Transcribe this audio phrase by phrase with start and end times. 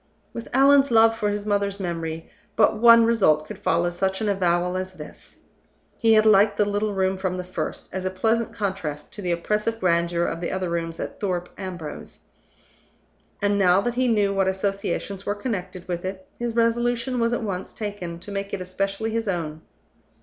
[0.33, 4.75] With Allan's love for his mother's memory, but one result could follow such an avowal
[4.75, 5.37] as this.
[5.95, 9.31] He had liked the little room from the first, as a pleasant contrast to the
[9.31, 12.21] oppressive grandeur of the other rooms at Thorpe Ambrose,
[13.43, 17.43] and, now that he knew what associations were connected with it, his resolution was at
[17.43, 19.61] once taken to make it especially his own.